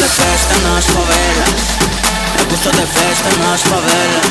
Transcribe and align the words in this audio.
nas 0.00 0.84
favelas 0.84 1.60
É 2.38 2.44
gusto 2.50 2.70
de 2.70 2.86
festa 2.86 3.30
nas 3.38 3.62
favelas 3.62 4.26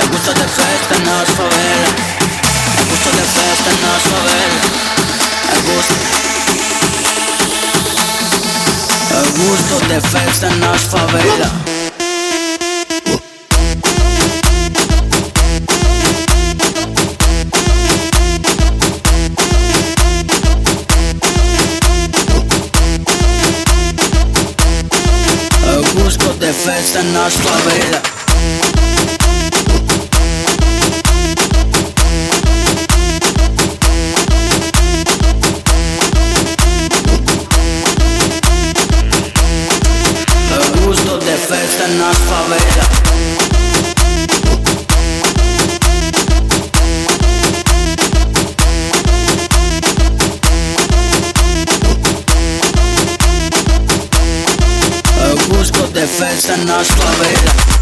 É 0.00 0.06
gusto 0.06 0.34
de 0.34 0.48
festa 0.48 0.98
nas 1.06 1.28
favelas 1.30 1.94
É 2.78 2.84
gusto 2.90 3.10
de 3.10 3.22
festa 3.22 3.70
nas 3.82 4.02
favelas 4.02 4.64
É 5.48 5.60
gusto. 5.70 5.94
É 9.10 9.22
gusto 9.38 9.74
de 9.86 10.00
festa 10.00 10.50
nas 10.56 10.82
favelas 10.82 11.71
festa 26.52 27.02
na 27.02 27.30
sua 27.30 27.56
vida. 27.70 28.02
Na 41.98 42.14
sua 42.14 42.31
de 55.92 56.06
festa 56.06 56.56
nas 56.56 56.88
favelas 56.88 57.72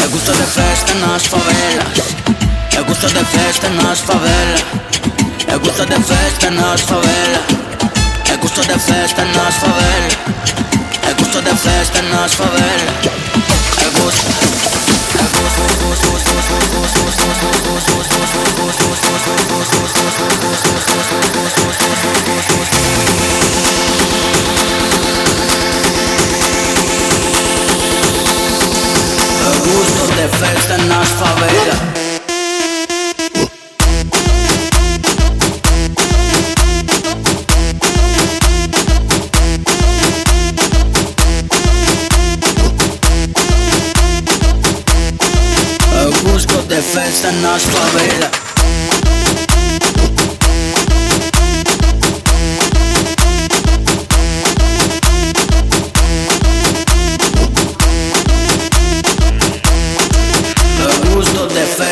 Eu 0.00 0.08
gosto 0.10 0.32
de 0.32 0.46
festa 0.46 0.94
nas 0.94 1.26
favelas 1.26 1.86
Eu 2.76 2.84
gosto 2.84 3.06
de 3.08 3.24
festa 3.24 3.70
nas 3.70 4.00
favelas 4.00 4.64
Eu 5.48 5.58
gosto 5.58 5.84
de 5.86 6.02
festa 6.02 6.50
nas 6.50 6.80
favelas 6.82 7.40
Eu 8.30 8.38
gosto 8.38 8.60
de 8.60 8.78
festa 8.78 9.24
nas 9.24 9.54
favelas 9.56 10.18
Eu 11.08 11.14
gosto 11.16 11.42
de 11.42 11.56
festa 11.56 12.02
nas 12.02 12.34
favelas 12.34 12.59
festa 30.40 30.78
nas 30.78 31.08
favelas 31.10 31.90
festa 46.94 47.30
nas 47.30 47.62
favelas 47.62 49.09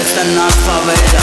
esta 0.01 0.21
analfabeta 0.21 1.19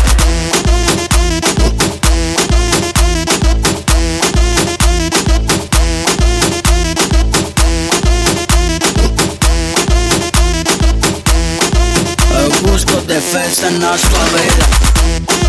Eu 12.33 12.69
busco 12.69 13.01
de 13.01 13.21
festa 13.21 13.69
na 13.71 13.97
sua 13.97 15.44